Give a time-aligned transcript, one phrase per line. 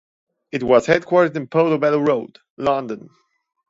[0.51, 3.11] It was headquartered in Portobello Road, London.